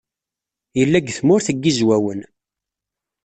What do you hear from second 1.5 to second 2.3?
n Yizwawen.